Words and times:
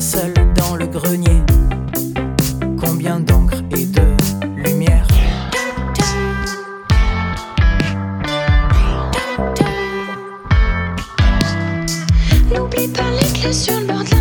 seul 0.00 0.32
dans 0.54 0.76
le 0.76 0.86
grenier. 0.86 1.42
Combien 2.80 3.20
d'encre 3.20 3.62
et 3.76 3.86
de 3.86 4.02
lumière. 4.56 5.06
N'oublie 12.52 12.88
pas 12.88 13.10
les 13.10 13.40
clés 13.40 13.52
sur 13.52 13.78
le 13.80 13.86
bord 13.86 14.11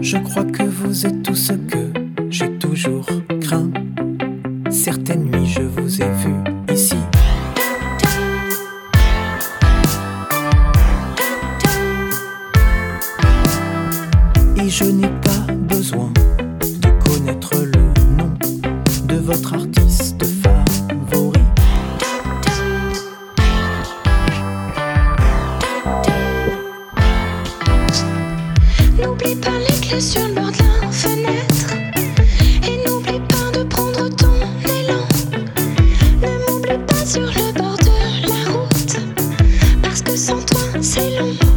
Je 0.00 0.16
crois 0.16 0.44
que 0.44 0.64
vous 0.64 1.06
êtes 1.06 1.22
tout 1.22 1.36
ce 1.36 1.52
que 1.52 1.92
j'ai 2.30 2.50
toujours 2.58 3.06
craint. 3.40 3.70
Certaines 4.70 5.30
nuits, 5.30 5.46
je 5.46 5.62
vous 5.62 6.02
ai 6.02 6.10
vu. 6.10 6.57
Je 14.80 14.84
n'ai 14.84 15.08
pas 15.08 15.52
besoin 15.52 16.12
de 16.60 16.88
connaître 17.04 17.56
le 17.56 17.82
nom 18.16 18.32
de 19.06 19.16
votre 19.16 19.54
artiste 19.54 20.24
favori. 20.24 21.40
N'oublie 29.02 29.34
pas 29.34 29.58
les 29.58 29.80
clés 29.80 30.00
sur 30.00 30.28
le 30.28 30.34
bord 30.34 30.52
de 30.52 30.58
la 30.80 30.92
fenêtre. 30.92 31.74
Et 32.62 32.88
n'oublie 32.88 33.18
pas 33.26 33.58
de 33.58 33.64
prendre 33.64 34.08
ton 34.10 34.32
élan. 34.64 35.08
Ne 36.22 36.52
m'oublie 36.52 36.78
pas 36.86 37.04
sur 37.04 37.22
le 37.22 37.52
bord 37.58 37.76
de 37.78 38.28
la 38.28 38.52
route. 38.52 38.96
Parce 39.82 40.02
que 40.02 40.14
sans 40.16 40.40
toi, 40.46 40.60
c'est 40.80 41.18
long. 41.18 41.47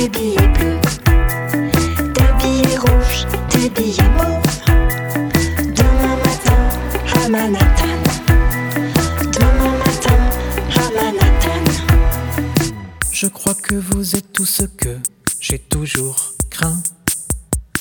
tes 0.00 0.08
billets 0.08 0.48
bleus, 0.48 0.80
tes 2.14 2.32
billets 2.38 2.78
rouges, 2.78 3.26
tes 3.50 3.68
billets 3.68 4.08
mauves. 4.16 4.60
Demain 5.74 6.16
matin 6.24 6.60
à 7.22 7.28
Manhattan. 7.28 8.00
Demain 9.24 9.76
matin 9.76 10.18
à 10.76 10.90
Manhattan. 10.94 11.64
Je 13.12 13.26
crois 13.26 13.54
que 13.54 13.74
vous 13.74 14.16
êtes 14.16 14.32
tout 14.32 14.46
ce 14.46 14.62
que 14.62 14.96
j'ai 15.38 15.58
toujours 15.58 16.32
craint. 16.48 16.82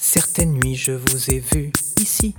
Certaines 0.01 0.51
nuits, 0.51 0.75
je 0.75 0.91
vous 0.91 1.29
ai 1.29 1.39
vu 1.39 1.71
ici. 2.01 2.35